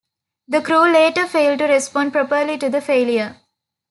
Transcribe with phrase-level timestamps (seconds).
[0.47, 3.39] The crew later failed to respond properly to the failure.